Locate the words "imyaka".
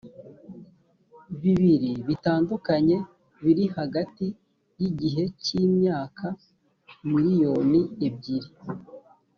5.65-6.25